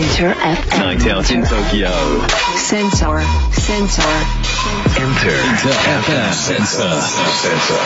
[0.00, 0.80] Inter FM.
[0.80, 1.90] Night out in Tokyo.
[2.56, 3.20] Sensor.
[3.52, 4.12] Sensor.
[4.96, 5.28] Inter.
[5.28, 6.32] Inter FM.
[6.32, 6.88] Sensor.
[7.44, 7.76] Sensor.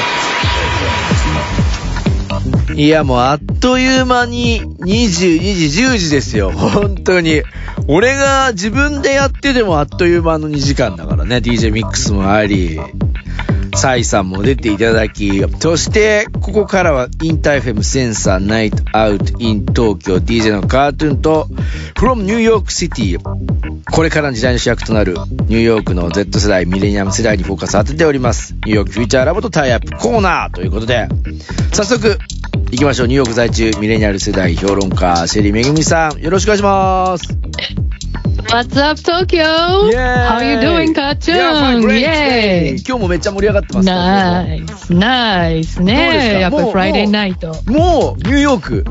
[2.77, 6.53] いや、もうあっという間に22時、10時ですよ。
[6.53, 7.43] 本当に。
[7.89, 11.39] 俺が自分でやっててもあっという間の2時間だからね。
[11.39, 12.79] DJ ミックスもあり、
[13.85, 21.49] サイさんも出ていただき、そして、ここからは Inter FM Sensor Night out in 東京 DJ のカートゥーンと
[21.95, 28.55] from ニューヨークシティこれからの時代の主役となるニューヨークの Z 世代、ミレニアム世代にフォーカス当てております。
[28.55, 31.07] ニューヨークフューチャーラボとタイアップコーナーということで、
[31.75, 32.19] 早速、
[32.71, 33.09] 行きましょう。
[33.09, 37.84] ニューヨーク在中ミレニアル世代評論家、シェリーめぐみさん、よろしくお願いします。
[38.55, 39.43] What's up, Tokyo?
[39.43, 41.35] How you doing, cartoon?
[41.35, 42.05] Yeah, fine, great.
[42.05, 42.77] Yay!
[42.87, 43.87] 今日もめっちゃ盛り上がってます。
[43.87, 46.39] ナイス、ナイスね。
[46.39, 47.49] やっぱりフライデーナイト。
[47.67, 48.85] もう、ニューヨーク。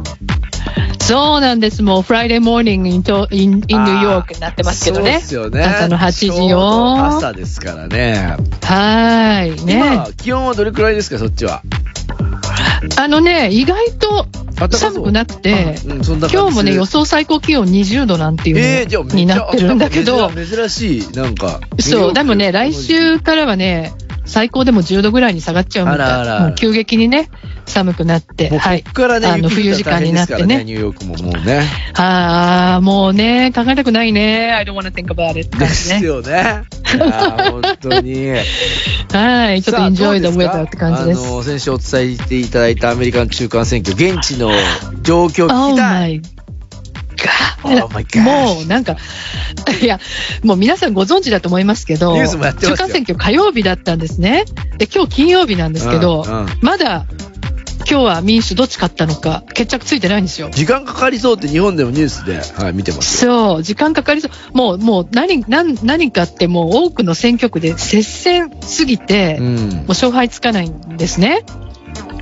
[1.00, 1.82] そうなんです。
[1.82, 5.14] もうフライデーモーニングイントインニューヨークになってますけどそうね。
[5.14, 5.64] ですよね。
[5.64, 7.06] 朝の8時ちょうどよ。
[7.06, 8.36] 朝ですからね。
[8.64, 9.62] はーい。
[9.62, 11.62] 今ね。、気温はどれくらいですか、そっちは。
[12.98, 14.28] あのね、意外と
[14.70, 21.62] 寒くなくて、あうん、今日もね、予想最高気温20度なんていうのになってるんだけど、珍珍しい、なんか。
[21.80, 23.94] そう、でもね、来週からはね、
[24.26, 26.02] 最高でも10度ぐらいに下がっちゃうみたい。
[26.02, 27.30] あらあらあら急激にね、
[27.66, 28.80] 寒くなって、はい。
[28.80, 30.64] っからね、あの、冬時間になってね、ね。
[30.64, 31.64] ニューヨークももうね。
[31.96, 34.54] ああ、もうね、考えたくないね。
[34.54, 35.68] I don't wanna think about it で。
[35.68, 36.64] すよね。
[37.52, 38.30] 本当に。
[39.12, 39.62] はい。
[39.62, 41.28] ちょっとさあ enjoy ど the うですか？weather って感じです。
[41.28, 44.52] あの、先週お伝えしていただいたアメリカン中間選挙、現地の
[45.02, 46.22] 状況聞 Oh きたい。
[47.64, 48.98] Oh もうなんか、
[49.82, 50.00] いや、
[50.44, 54.46] もう皆さんご存知だと思いますけど、中間選挙火曜日だったんですね。
[54.78, 57.06] で、今日金曜日なんですけど、うんうんまだ
[57.90, 60.50] 今日は民主どっち勝ったのか決着ついてないんですよ。
[60.52, 63.50] 時間かかりそうって日本でもニュースで、はい、見てますよ。
[63.50, 64.58] そう、時間かかりそう。
[64.58, 69.86] もう、もう何、何、何かってもう多くの選挙区で接戦すぎて、うんもう。
[69.90, 71.44] 勝敗つかないんですね。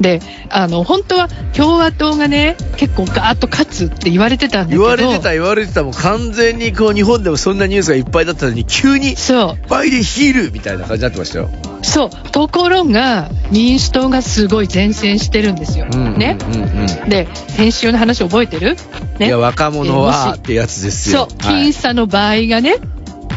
[0.01, 4.81] で、あの、本当は共和党がね、結構ガーッと勝つって言われてたんだけど。
[4.81, 11.50] 言われてた言われてたもう完全にこう日本でもそんなニュースがいっぱいだったのに急にそう、バイデンヒールみたいな感じになってましたよ。
[11.84, 12.09] そう。
[12.31, 15.85] ところが、民主党がすごい前線してるんですよ。
[15.85, 16.38] ね。
[16.40, 17.09] うんうんうん。
[17.09, 18.75] で、先週の話覚えてる？
[19.19, 19.28] ね。
[19.28, 21.28] いや、若者えはってやつですよ。
[21.29, 22.75] そう、僅差の場合がね、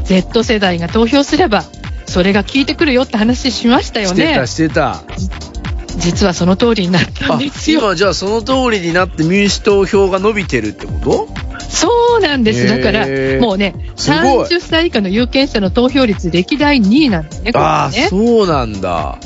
[0.04, 1.64] Z 世代が投票すれば、
[2.06, 5.02] それが効いてくるよって話しましたよねしてた、。
[5.02, 5.53] してた。
[5.98, 7.80] 実はその通りになったあんですよ。
[7.80, 11.28] 今じゃあその通りになって民主党票が伸びてるってこと？
[11.68, 12.68] そうなんです。
[12.68, 13.06] だから
[13.40, 18.08] もうね、すごい30歳以下の有権者の投票率歴代2位なんですね、これああ、ね。
[18.08, 19.18] そうなんだ。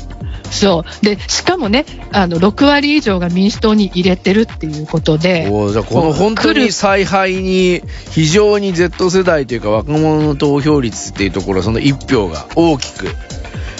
[0.51, 1.05] そう。
[1.05, 7.81] で、しかもね、あの、6割以上が民主党に入れてるっていうことで、おーじゃあこの本当に采配に
[8.11, 13.07] 非常に Z 世代というか若者の投票率っていうところその1票が大きく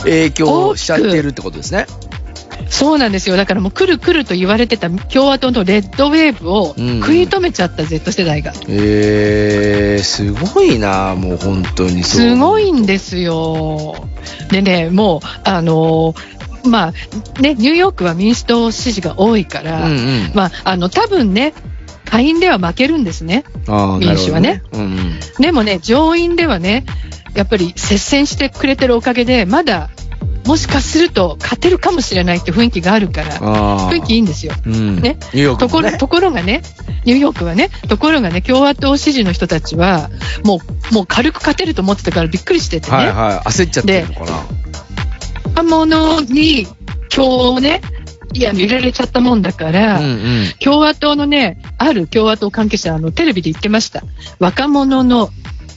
[0.04, 1.88] 影響しちゃってるってことですね。
[2.70, 3.38] そうなんですよ。
[3.38, 8.54] だからもう来る来ると言われてた共和党のレッドウェーブをうん食い止めちゃった Z 世代が。
[8.68, 12.04] えー、すごいなもう本当に。
[12.04, 13.96] すごいんですよ。
[14.52, 20.32] でね、もう、あのーまあ、ね、ニューヨークは民主党支持が多いから、うんうん。
[20.34, 21.54] まあ、あの、多分ね、
[22.06, 23.44] 下院では負けるんですね。
[23.68, 24.50] 民主はね。
[24.50, 25.20] なるほどうんうん。
[25.40, 26.86] でもね、上院ではね、
[27.36, 29.90] やっぱり接戦してくれてるおかげで、まだ、
[30.50, 34.54] もしかすると勝てるかもしれないって雰囲気があるから、雰囲気いいんですよ。
[34.66, 34.96] うん。
[34.96, 36.64] ねニューヨークもねところ、ところがね、
[37.06, 40.10] ニューヨークはね、ところがね、共和党支持の人たちは、
[40.44, 40.60] も
[40.92, 42.98] う、もう軽く勝てると思ってたからびっくりしててね。
[42.98, 43.38] はいはい。
[43.48, 44.32] 焦っちゃってるのかな。
[45.44, 46.66] 若者に
[47.12, 47.82] 票をね、
[48.34, 50.46] いや、入れられちゃったもんだから、うんうん。
[50.60, 54.04] 共和党のね、ある共和党関係者、あの、テレビで言ってました。
[54.40, 55.30] 若者の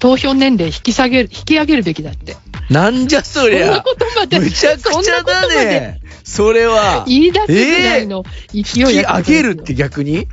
[0.03, 2.37] 投票年齢引き下げる、引き上げるべきだって。
[2.71, 3.83] なんじゃそそんなりゃ。
[3.83, 6.01] ことまで、むちゃくちゃだね。
[6.25, 7.05] それは。
[7.07, 10.27] 言い出すぐらいの勢い引きや上げるって逆に？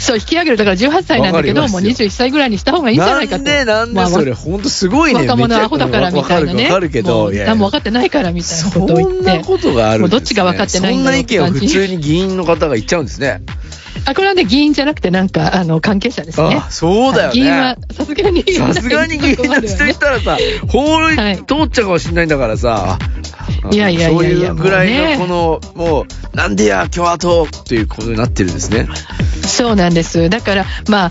[0.00, 0.56] そう、引き上げる。
[0.56, 3.44] だから18歳なんだけど、もうわかりますよ21歳ぐらいにした方がいいんじゃないかと。
[3.44, 5.20] なんでなんまあでそれ、ほんとすごいね。
[5.20, 6.64] 若者アホだからみたいなね。
[6.64, 9.22] わかるけど、もういや何も分かってないからみたいなそことを言って。
[9.22, 13.42] んなことがあるんです、ね、もうどっちが分かってないんだろうそんな意見を普通に議員の方が言っちゃうんですね。
[14.06, 16.56] あ、これはね、議員じゃなくてなんか、あの、関係者ですね。
[16.56, 18.42] あ、そうだよ議員はね。、さすがに。
[18.52, 20.38] さすがに議員の人いたらさ、
[20.68, 22.98] 法律はい通っちゃうかもしれないんだからさ。
[23.72, 28.86] いやいやいやいやそういうぐらいの、こもの、もう、なんでや、共和党っていうことになってるんですね。
[29.42, 30.28] そうなんです。
[30.30, 31.10] だから、まあ、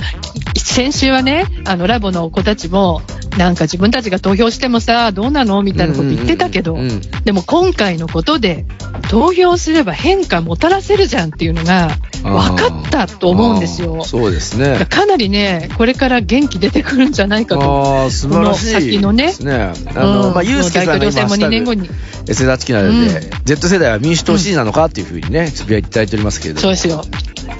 [0.55, 3.01] 先週はね、あの、ラボの子たちも、
[3.37, 5.61] なんか自分たちが投票してもさ、どうなの？
[5.61, 6.77] みたいなこと言ってたけど
[7.23, 8.65] でも今回のことで、
[9.09, 11.89] 投票すれば変化もたらせるじゃんっていうのが、
[12.23, 14.03] 分かったと思うんですよ。
[14.03, 14.85] そうですね。
[14.89, 17.61] かなりね、これから元気出てくるんじゃないかと。
[17.61, 18.71] ああ、素晴らしい。
[18.71, 19.73] 先のねね。
[19.95, 21.89] あの、うんまあ、ゆうすけさんが今、も2ハッシュタグ年後に。
[22.27, 23.05] エセダチキなので、うん
[23.45, 26.61] Z 世代は民主党支持なのかっていうふうにね、つぶやいていただいておりますけれども。
[26.61, 27.03] そうですよ。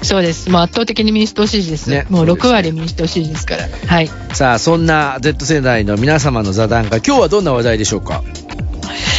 [0.02, 0.50] そうです。
[0.50, 1.88] もう圧倒的に民主党支持です。
[1.88, 3.68] ねもうそうです6割民主党支持ですから。
[3.68, 4.10] はい。
[4.32, 8.22] さあ、そんな Z 世代の皆様の座談会、今日はどんな話題でしょうか？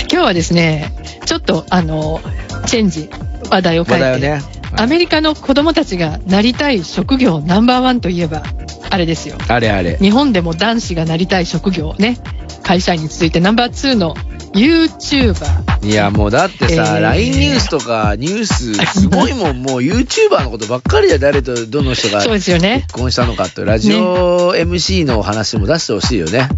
[0.10, 0.94] 今日はですね、
[1.26, 2.22] ちょっとあの、
[2.66, 3.10] チェンジ、
[3.52, 4.42] 話題を変えて、話題をね。
[4.78, 8.44] アメリカの子供たちがなりたい職業ナンバーワンといえば、
[8.90, 9.36] あれですよ。
[9.48, 9.98] あれあれ。
[9.98, 12.18] 日本でも男子がなりたい職業ね、
[12.64, 14.16] 会社員に続いてナンバーツーの
[14.54, 15.86] YouTuber。
[15.86, 22.86] いや、もうだってさ、えー LINE ニュースとかニュース、すごいもん、もう YouTuber のことばっかりで誰とどの人がそうですよね。
[22.88, 26.50] 結婚したのかって、ラジオ MC のお話も出してほしいよね。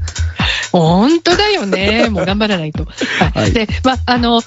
[0.72, 2.10] 本当だよね。
[2.10, 2.86] もう頑張らないと。
[2.86, 3.42] はい。
[3.44, 4.42] はいで、まあ、あの、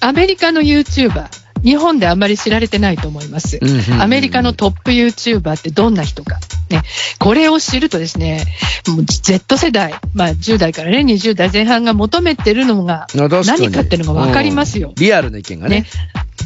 [0.00, 3.58] アメリカの YouTuber、日本であんまり知られてないと思います。
[3.60, 6.38] うんうんうんアメリカのトップ YouTuber ってどんな人か。
[6.68, 6.82] ね。
[7.18, 8.44] これを知るとですね、
[8.88, 14.94] もう Z 世代、まあ10代からね、20代前半が求めてるのが何かっていうのがわかりますようん。
[14.96, 15.86] リアルな意見がねね。。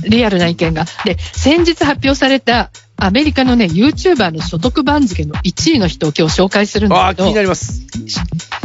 [0.08, 0.84] リアルな意見が。
[1.04, 7.86] で、先日発表されたアメリカのね、YouTuber の所得番付の1位の人を今日紹介するんああ、気だけどにな、ります。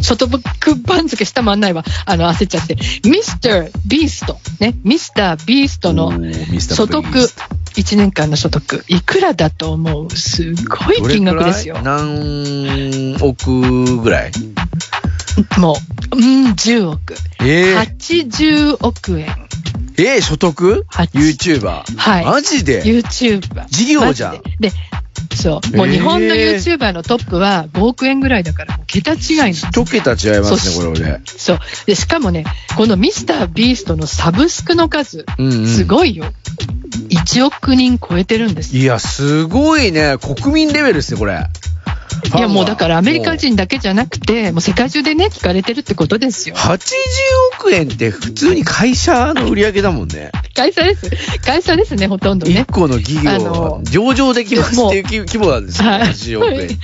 [0.03, 0.37] 所得
[0.85, 1.83] 番付下回んないわ。
[2.05, 2.75] あの、焦っちゃって。
[3.07, 4.37] ミスター・ビースト。
[4.59, 4.75] ね。
[4.83, 7.41] ミスター・ビーストの所得ビースト、
[7.75, 10.09] 1年間の所得、いくらだと思う？
[10.11, 14.31] すごい金額ですよ何億ぐらい？
[15.57, 15.75] も
[16.11, 17.15] う、うん、10億。
[17.41, 19.27] えー、80億円。
[19.97, 20.85] えー、所得？
[20.87, 21.83] 八 ?YouTuber?
[21.97, 23.65] はいマジで？YouTuber。
[23.67, 24.69] 事業じゃんで。
[24.69, 24.71] で、
[25.35, 25.77] そう。
[25.77, 31.21] もうえー日本の YouTuber のトップは5億円ぐらいだから、桁違いなんです一桁違いますね、そこれ俺。
[31.25, 31.59] そう。
[31.87, 32.43] で、しかもね、
[32.77, 36.25] このミスター・ビーストのサブスクの数、うんうんすごいよ。
[37.09, 38.77] 1億人超えてるんです。
[38.77, 40.17] いや、すごいね。
[40.19, 41.47] 国民レベルですね、これ。
[42.35, 46.55] いや、もうだからアメリカ人だけじゃなくて、もう世界中でね、聞かれてるってことですよ。
[46.55, 46.79] 80
[47.59, 50.31] 億円って普通に会社の売り上げだもんね。
[50.55, 51.09] 会社です。
[51.41, 52.65] 会社ですね、ほとんど一ね。
[52.71, 56.77] 個の企業は上場できますっていう規規模なんですよ、はい80億円って。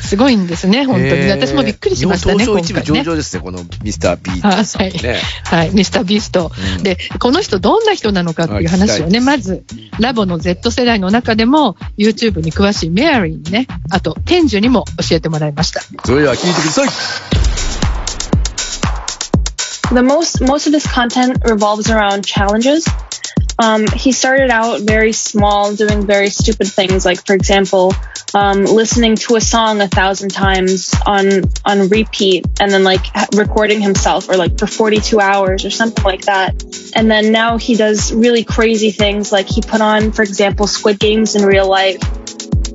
[0.00, 1.28] すごいんですね、本当に。
[1.30, 5.20] 私もびっくりしましたね、東証一部上場ですね、このミスター・ビートさんね。
[5.44, 9.64] はい、ミスター・ビースト、うんで、この人どんな人なのかっていう話をね、まず、
[9.98, 15.82] ラボの Z 世代の中でも、YouTube に詳しいメアリーにね、あと、天寿にも教えてもらいました。
[16.04, 17.47] それでは聞いてください。
[19.91, 22.87] the most most of his content revolves around challenges.
[23.59, 27.93] Um, he started out very small, doing very stupid things, like for example,
[28.33, 33.27] um, listening to a song a thousand times on on repeat, and then like ha-
[33.35, 36.63] recording himself, or like for 42 hours or something like that.
[36.95, 40.99] And then now he does really crazy things, like he put on, for example, Squid
[40.99, 42.01] Games in real life,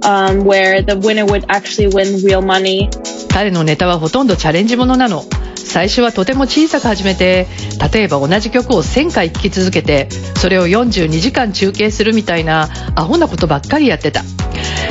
[0.04, 2.88] um, where the winner would actually win real money.
[3.30, 5.24] 彼のネタはほとんどチャレンジものなの。
[5.63, 7.47] 最初はとても小さく始めて、
[7.91, 14.21] 例えば同じ曲を1000回聴き続けて、それを42時間中継するみたいなアホなことばっかりやってた。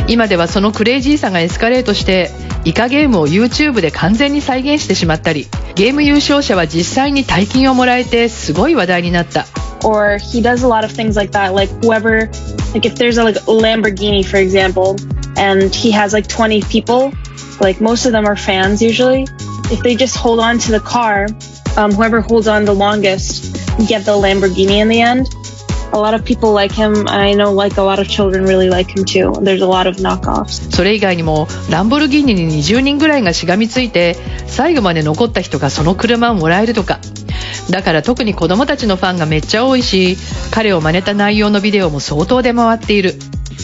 [0.09, 2.31] 今ではそのクレイジーさがエスカレートして、
[2.65, 9.47] イカゲームを YouTube で完全に再現してしまったり、ゲーム優勝者は実際に大金をもらえてすごい話題になった。
[9.85, 11.55] or he does a lot of things like that.
[11.55, 12.31] Like whoever,
[12.73, 14.97] like if there's a like Lamborghini, for example,
[15.37, 17.13] and he has like 20 people,
[17.61, 19.27] like most of them are fans usually.
[19.73, 21.29] If they just hold on to the car,
[21.79, 23.57] um, whoever holds on the longest
[23.89, 25.29] get the Lamborghini in the end.
[25.95, 27.09] A lot of people like him.
[27.09, 29.33] I know like a lot of children really like him too.
[29.41, 30.71] There's a lot of knockoffs.
[30.75, 37.01] それ以外にもランボルギーニに20人ぐらいがしがみついて最後まで残った人がその車をもらえるとか
[37.71, 40.17] だから特に子供たちのファンがめっちゃ多いし
[40.51, 43.15] 彼を真似た内容のビデオも相当出回っている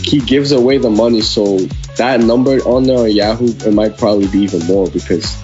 [0.05, 1.59] he gives away the money, so
[1.97, 5.37] that number on there on Yahoo, it might probably be even more because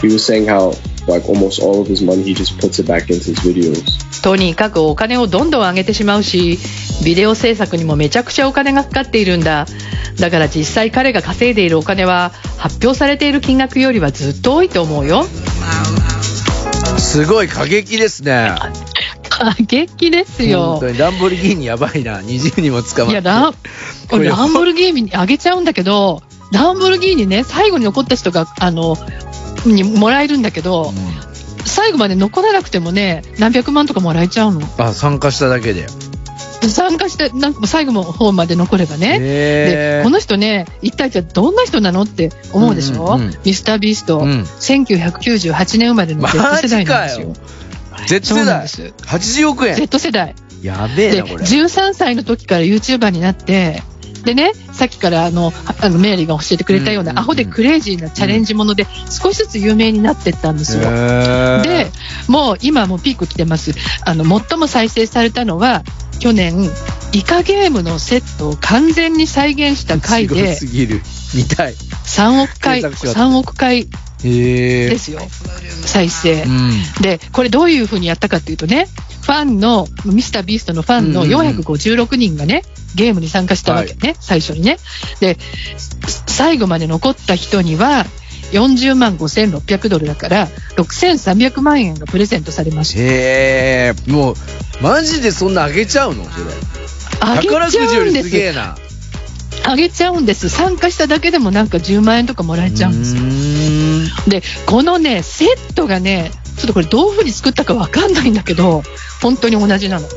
[0.00, 0.72] he was saying how
[1.06, 4.22] like almost all of his money he just puts it back into his videos.
[4.22, 6.58] とにかくお金をどんどん上げてしまうし
[7.04, 9.66] ビデオ制作にもめちゃくちゃお金がかかっているんだ
[10.18, 15.24] だから実際彼が稼いでいるお金は発表されている金額よりはずっと多いと思うよ
[16.98, 18.54] すごい過激ですね。
[19.30, 22.20] 過激です本よ当にランボルギーニやばいな。
[22.20, 23.12] 20にも捕まって。
[23.12, 23.54] いやラン
[24.10, 28.96] これランボルギーニにあげちゃうんだけど、ランボルギーニね、最後に残った人が、あの、
[29.66, 30.92] にもらえるんだけど、
[31.64, 34.60] 最後まで残らなくてもね、何百万とかもらえちゃうの。
[34.78, 35.86] あ、参加しただけで。
[36.66, 39.18] 参加して、なんか最後の方まで残ればね。
[39.20, 47.32] で、この人ね、一体じゃあどんな人なのって思うでしょ、うんうんうんミスター・ビースト、うん1998年生まれの Z 世代なんですよ。
[48.06, 48.82] Z 世代なんです。
[49.02, 49.76] 80億円。
[49.76, 50.34] Z 世代。
[50.62, 51.44] やべえで、な、これ。
[51.44, 53.82] 13歳の時から YouTuber になって、
[54.24, 60.82] でね、さっきからあの、あのメアリーが教えてくれたような、アホでクレイジーなチャレンジもので、少しずつ有名になっていったんですよ。
[60.82, 61.90] で、
[62.28, 63.72] もう今もうピーク来てます。
[64.04, 65.82] あの、最も再生されたのは、
[66.18, 66.68] 去年、
[67.12, 71.02] イカゲームのセットを完全に再現した回ですぎる。
[71.34, 71.74] 見たい。
[71.74, 73.88] 3億回、検索しよう3億回。
[74.22, 75.20] ですよ。
[75.84, 76.48] 再生う。
[76.48, 76.70] ん。
[77.00, 78.88] で、これどういうふうにやったかっていうとね、
[79.22, 84.78] ファンの、ミスタービーストのファンのうんうんうん456人がね、ゲームに参加したわけね、最初にね。
[85.20, 85.38] で、
[86.26, 88.06] 最後まで残った人には、
[88.52, 93.00] 40万5600ドルだから、6300万円がプレゼントされました。
[93.00, 94.10] へえ。
[94.10, 94.34] もう、
[94.80, 96.24] マジでそんなあげちゃうの？
[96.24, 96.46] それ。
[97.20, 98.30] あげちゃうんです。
[98.30, 98.78] げえな。
[99.70, 100.48] あげちゃうんです。
[100.48, 103.22] 参加しただけでもなんか10万円とかもらえちゃうんですよ。
[104.26, 108.82] うで、このね、セットがね、ちょっとこれどういうふうに作ったかわかんないんだけど、
[109.20, 110.08] 本当に同じなの。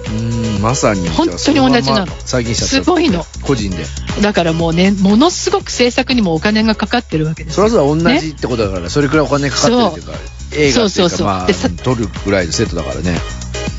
[0.61, 1.07] まさに。
[1.09, 2.85] 本当に同じなの再現しちゃった。
[2.85, 3.25] すごいの。
[3.43, 3.85] 個人で。
[4.21, 7.67] だからもうね、ものすごく制作にもお金がかかってるわけですそよ。
[7.67, 10.21] りゃそうだ、同じってことだから、それくらいお金かかってるっていうか、映画っ
[10.53, 11.47] ていうか、そうそうそうまあ、
[11.83, 13.19] 撮るぐらいのセットだからね。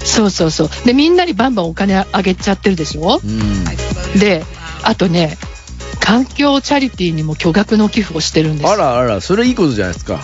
[0.05, 0.71] そうそうそう。
[0.85, 3.21] で、みんなにバンバンお金あげちゃってるでしょ？
[3.25, 3.65] うん。
[4.19, 4.45] で、
[4.83, 5.39] あとね、
[6.03, 10.21] 環境チャリティーにも巨額の寄付をしてるんですあらあら、それいいことじゃないですか。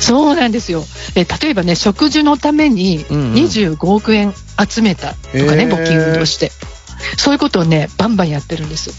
[0.00, 0.82] そうなんですよ。
[1.14, 4.34] で、例えばね、植樹のためにうんうん25億円
[4.68, 6.50] 集めたとかね、へー募金をして。
[7.18, 8.90] そういうことをね、バンバンやってるんです。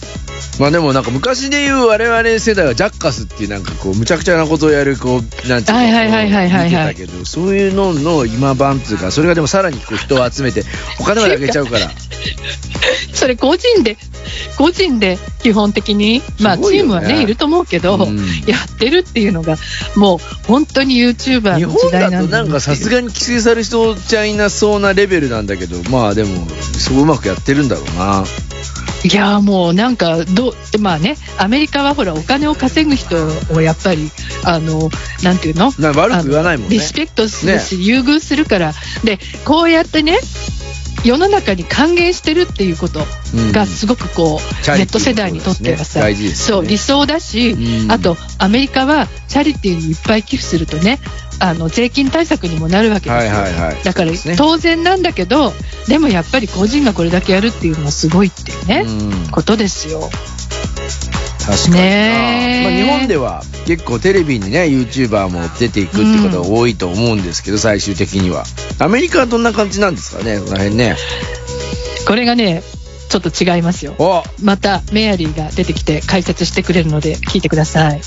[0.60, 10.64] まあでもなんか昔で言う我々世代はジャッカスっていうなんかこうむちゃくちゃなことをやるこうなんていうのはいはいはいはいはいはい見てたけどそういうのの今版っていうかそれがでもさらにこう人を集めて
[11.00, 11.90] お金まであげちゃうから
[13.14, 13.98] それ個人で、
[14.58, 18.18] 個人で基本的に、まあチームはね、いると思うけど、うん。
[18.46, 19.58] やってるっていうのが、
[19.96, 28.26] もう本当に YouTuber 日の時本だ代なんだとなんかさすがに規制される人ちゃいなそうなレベルなんだけどまあでもそううまくやってるんだろうな。
[29.06, 33.18] いやーもうなんかどう、まあね、アメリカはほら、お金を稼ぐ人
[33.54, 34.10] をやっぱり、
[34.46, 34.90] あの、
[35.24, 35.74] なんていうの？
[35.94, 36.76] 悪く言わないもんね。
[36.76, 40.18] リスペクトするし、優遇するから、で、こうやってね、
[41.04, 43.00] 世の中に還元してるっていうこと
[43.52, 46.64] がすごくこう、チャリティー Z 世代にとってはさ、大事ですよね。
[46.64, 47.92] そう理想だし、うん。
[47.92, 51.00] あとアメリカはチャリティーにいっぱい寄付するとね
[51.40, 53.84] あの税金対策にもなるわけですよ、はいはいはい。
[53.84, 55.52] だから当然なんだけど
[55.88, 59.32] でもやっぱり個人がこれだけやるっていうのはすごいっていうね、うん。
[59.32, 60.10] ことですよ
[61.46, 68.44] 確かにな、ねえまあ、日本では結構テレビにね YouTuber も出ていくってことが多いと思うんですけど、最終的には
[68.80, 70.96] アメリカはどんな感じなんですかねその辺ね
[72.08, 72.64] これがね
[73.10, 78.02] ちょっと違いますよおまたメアリーが出てきて解説してくれるので聞いてください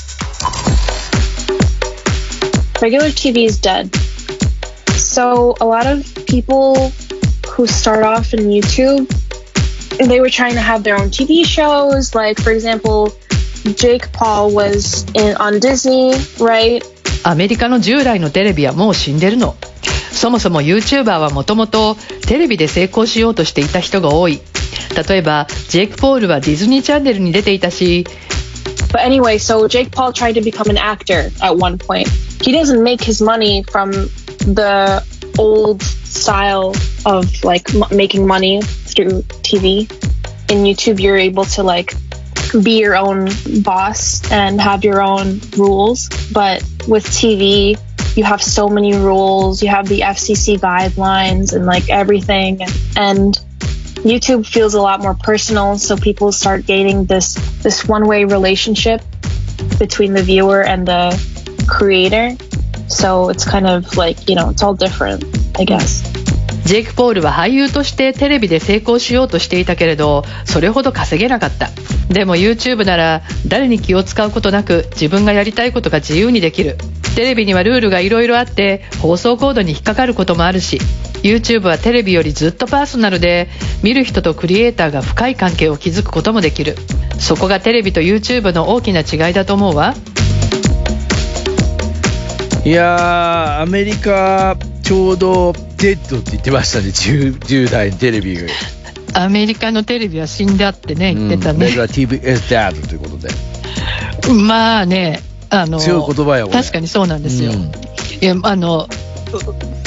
[2.81, 3.91] regular TV is dead.
[4.97, 6.91] So a lot of people
[7.49, 9.09] who start off in YouTube,
[9.99, 12.15] they were trying to have their own TV shows.
[12.15, 13.13] Like for example,
[13.76, 16.84] Jake Paul was in on Disney, right?
[17.24, 19.56] アメリカの従来のテレビはもう死んでるの。
[20.12, 21.96] そもそも YouTuber はもともと
[22.28, 24.42] テレビで成功しようとしていた人が多い。
[25.08, 28.06] 例えば、ジェイク・ポールはディズニーチャンネルに出ていたし、
[28.92, 32.10] But anyway, so Jake Paul tried to become an actor at one point.
[32.42, 33.92] He doesn't make his money from
[34.54, 35.02] the
[35.38, 36.74] old style
[37.06, 39.90] of like m- making money through TV.
[40.52, 41.94] In YouTube, you're able to like
[42.63, 43.29] be your own
[43.63, 46.09] boss and have your own rules.
[46.33, 47.79] But with TV,
[48.17, 49.63] you have so many rules.
[49.63, 52.63] You have the FCC guidelines and like everything.
[52.97, 53.39] And
[53.97, 59.03] YouTube feels a lot more personal, so people start gaining this this one-way relationship
[59.79, 62.37] between the viewer and the creator.
[62.89, 65.25] So it's kind of like, you know, it's all different,
[65.59, 66.16] I guess.
[66.67, 71.71] ジェイク・ポールは俳優としてテレビで成功しようとしていたけれど、それほど稼げなかった。
[72.13, 76.77] でも YouTube なら誰に気を使うことなく自分がやりたいことが自由にできる。
[77.15, 80.81] テレビにはルールがいろいろあって放送コードに引っかかることもあるし、
[81.23, 83.49] YouTube はテレビよりずっとパーソナルで
[83.85, 86.75] 見る人とクリエイターが深い関係を築くこともできる。
[87.21, 89.95] そこがテレビと YouTube の大きな違いだと思うわ。
[92.65, 98.49] いやーアメリカちょうどデッドって言ってましたね 10, 10代のテレビが
[99.15, 101.67] アメリカのテレビは死んだってね、言ってたね。
[101.69, 103.29] うん、TBS ドということで
[104.33, 107.53] まあね、あの、強い言葉よ確かにそうなんですよ。
[107.53, 107.71] うん
[108.21, 108.89] いや、あの、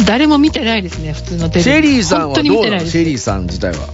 [0.06, 1.64] 誰も見てないですね、普通のテレビ。
[1.64, 2.78] シェリーさんはどうな。
[2.78, 2.86] の？
[2.86, 3.88] シェリーさん自体は。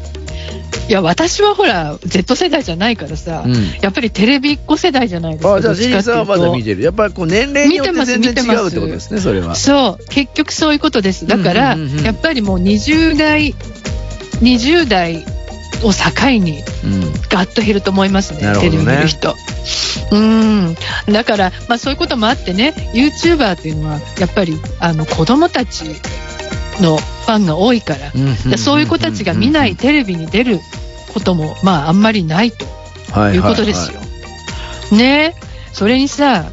[0.88, 5.56] いや、私はほら、Z 世代じゃないからさ、うんやっぱりテレビっ子世代じゃないですか。
[5.56, 6.64] あじゃあシェリーさんはまだ見る。
[6.64, 6.84] てる。
[6.84, 9.56] やっぱりこう年齢によって全然違うってことですね、それは。
[9.56, 11.28] そう、結局そういうことです。
[11.28, 13.56] だから、うんうんうんうんやっぱりもう20代、
[14.42, 15.26] 20代
[15.84, 17.16] を境にうん。
[17.36, 19.36] ガッと減ると思いますねなるほどねテレビ見る人
[20.12, 20.76] うん
[21.12, 25.84] だから、まあ、そういうこともあってね YouTuber っていうのはやっぱりあの子供たち
[26.82, 28.12] のファンが多いから、
[28.50, 30.60] でそういう子たちが見ないテレビに出る
[31.14, 32.66] ことも、まあ、あんまりないと
[33.34, 34.00] いうことですよ。
[34.96, 35.36] ね
[35.74, 36.46] それにさ、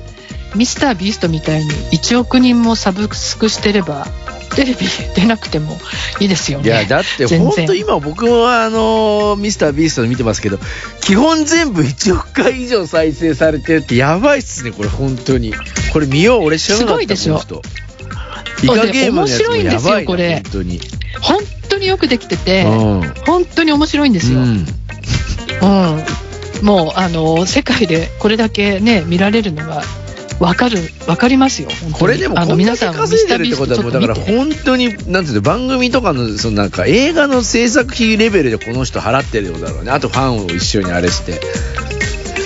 [0.54, 4.06] ミスター・ビーストみたいに1億人もサブスクしてれば、
[4.54, 5.78] テレビ出なくても
[6.20, 6.66] いいですよね。
[6.66, 10.58] いや、だって本当今僕はあの、ミスタービーストで見てますけど、
[11.00, 15.54] 基本全部1億回以上再生されてるってやばいっすね、これ本当に。
[15.92, 16.92] これ見よう、俺知らなかった。
[16.92, 17.40] すごいでしょ。
[18.62, 20.80] イカゲームのやつもやばいな面白いんですよこれ本当に。
[21.20, 23.14] 本当によくできてて、うん。
[23.26, 24.40] 本当に面白いんですよ。
[24.40, 24.66] うん
[25.62, 25.66] う
[26.62, 29.82] ん、もうあの世界でこれだけね見られるのが
[30.40, 31.68] わかるわかりますよ。
[31.92, 41.40] これでもこんだけ皆さんも稼いでるってことはもうだから本当になんていうの番組とかのそのなんか映画の制作費レベルでこの人払ってるようだろうねあとファンを一緒にあれして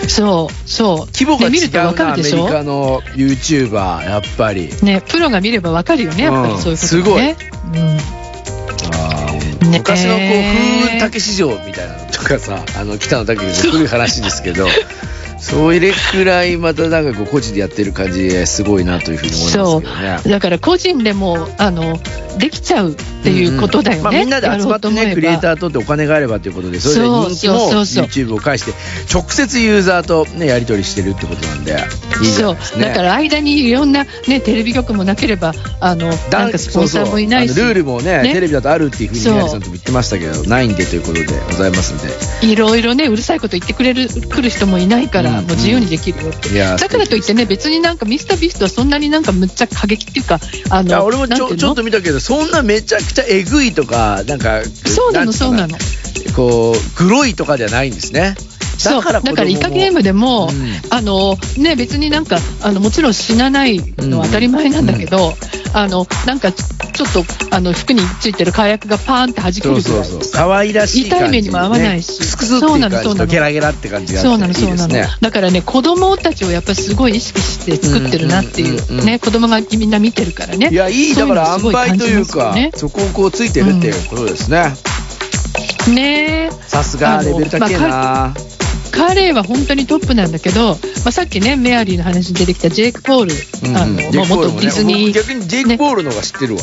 [0.08, 1.06] そうそう。
[1.12, 2.46] 規模が違ね見るとわうなアメリかるでしょ？
[2.48, 4.70] カの YouTuber やっぱり。
[4.82, 7.36] ねプロが見ればわかるよねやっぱりそういうことがね。
[7.66, 7.96] うん。
[7.96, 9.78] ね。
[9.78, 14.66] 昔のこう風雲竹市場みたいなのとかさあの北野武の古い話ですけど
[15.46, 20.20] それくらいまたなんかこう個人でやってる感じですごいなというふうに思いますけどね。
[20.26, 21.98] だから個人でもあの
[22.36, 24.02] できちゃうっていうことだよね。
[24.02, 28.04] まあ、みんなで集まってね、クリエイターーとってお金があればということで、それでそう人気もそうそうそう。
[28.06, 28.72] YouTube を介して、
[29.12, 31.76] 直接ユーザーとね、やり取りしてるってことなんで、
[32.22, 32.80] いいじゃそう。
[32.80, 37.56] だから間にいろんな、ね、テレビ局もなければあのだなんかスポンサーもいないし。
[37.56, 38.32] ルールもねね。
[38.32, 42.52] テレビだとあるっていうふうに宮根さんとも言ってましたけどないんでということでございますんで。
[42.52, 55.76] いろいろねうるさいこと言ってくれる来る人もいないから、うんもう自由にできるよって、だからといってね別になんかミスタービーストはそんなになんかむっちゃ過激っていうかあのいや俺もちょちょっと見たけどそんなめちゃくちゃえぐいとかなんかそうなのそうなの。
[56.34, 58.34] こうグロいとかじゃないんですね
[58.78, 60.76] そうだからイカゲームでも、うん。
[60.90, 65.34] あのね、別になんかあのもちろん死なないのは当たり前なんだけど、
[65.72, 66.64] あのなんかち
[66.96, 70.04] ちょっとあの服についてる火薬がパーンって弾けそうるぐらい。
[70.04, 72.18] そうそう可愛らしい感じ痛い目にも合わないし。
[72.18, 73.26] クスクスそうなのそうなの。
[73.26, 74.94] ゲラゲラって感じがそうなのそうなの。
[74.94, 75.06] ね。
[75.20, 79.06] だからね子供たちをやっぱりすごい意識して作ってるなっていうんうんうんううん。
[79.06, 80.68] ね子供がみんな見てるからね。
[80.70, 82.70] いやいいそうだから塩梅というかね。
[82.74, 84.74] そこをこうついてるっていうことですね。
[85.88, 86.46] ね。
[86.46, 88.34] えさすがレベル高いな
[88.96, 90.74] 彼は本当にトップなんだけど、ま
[91.06, 93.32] あ、さっきねメアリーの話に出てきたジェイク・ポール、
[93.68, 96.62] うんうんあのまあ元ディズニー僕逆にジェイク・ポールの方が知ってるわ。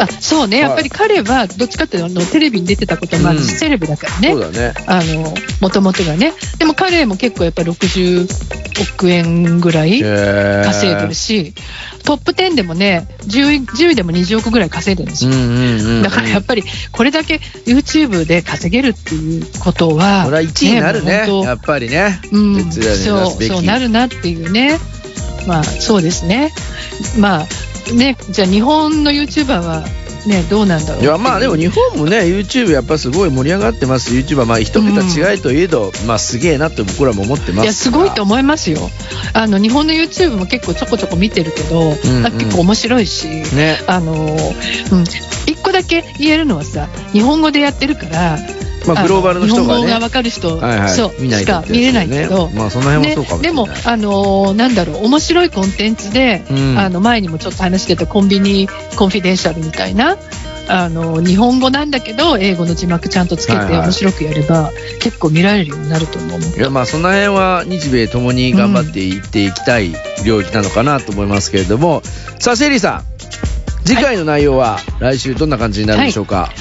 [0.00, 0.68] あそうね、はい。
[0.68, 3.58] やっぱり彼はどっちかっていうとあのテレビに出てたこともあるし、うん。
[3.58, 4.32] セレブだからね。
[4.32, 4.72] そうだね。
[4.86, 6.32] あの元々がね。
[6.58, 8.59] でも彼も結構やっぱり60
[8.94, 11.54] 億円ぐらい稼稼いでるし、
[12.04, 16.02] トップ10でもね 10, 位10位でも20億ぐらい稼いでるんですよ、うんうんうんうん。
[16.02, 16.62] だからやっぱり
[16.92, 22.20] これだけ YouTube で稼げるっていうことは、これは1位になるねもう本やっぱりね。
[22.30, 24.78] 当うん、そうそうなるなっていうね、
[25.46, 26.52] まあそうですね、
[27.18, 27.46] まあ
[27.92, 29.84] ね、じゃあ日本の YouTuber は、
[30.26, 31.02] ね、どうなんだろう。
[31.02, 34.12] いやまあでも日本もね YouTube やっぱすごい盛り上がってます。
[34.14, 37.64] YouTuber まあ一桁違いといえど、まあすげえなって僕らも思ってます。
[37.64, 38.78] いやすごいと思いますよ。
[39.32, 42.26] あの日本の YouTube も結構ちょこちょこ見てるけど、んうん。
[42.26, 43.78] あ結構面白いし、ね。
[43.86, 44.16] あのう
[44.96, 45.04] ん、
[45.46, 48.38] 一個だけ言えるのはさ日本語でやってるから、
[48.94, 49.66] まあグローバルの人がね。
[49.66, 50.88] 日本語が分かる人、はいはい。
[50.90, 56.78] そうしか見れないけど、まあその辺はそうかもしれない、ね、でも、あのーなんだろう面白いコンテンツで、うん。
[56.78, 60.16] あの前にもちょっと話してたコンビニコンフィデンシャルみたいな。
[60.72, 63.80] あの日本語なんだけど英語の字幕ちゃんとつけてはいはい。
[63.86, 69.92] 面白くやれば、結構見られるようになると思ういやまあその辺は日米ともに頑張っていっていきたい
[70.24, 72.02] 領域なのかなと思いますけれども、
[72.38, 73.04] さあシェリーさん。
[73.84, 76.52] 次回の内容は来週どんな感じになるんでしょうか？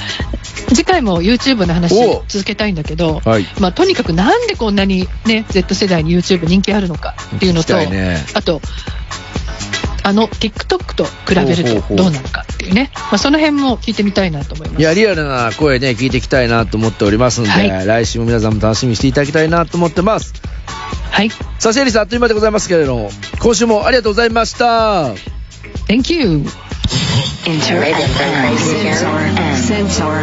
[0.80, 8.16] 次回も YouTube の話お続けたいんだけど、はい、まあ、とにかくなんでこんなに、ね、Z 世代に YouTube 人気あるのかっていうのと、ね。
[8.34, 8.62] あと
[10.04, 14.80] あの TikTok と比べるとどうなのかっていうね、まあ、その辺も聞いてみたいなと思います。
[14.80, 17.86] いやリアルな声ね聞いていきたいなと思っておりますので、はい。
[17.86, 20.34] 来週も皆さんも楽しみにしていただきたいなと思ってます。
[21.12, 23.10] はい、さあシェリーさんあっという間でございますけれども
[23.42, 25.14] 今週もありがとうございました。
[25.90, 26.69] Thank you!
[27.46, 27.82] Enter
[29.56, 30.20] Sensor.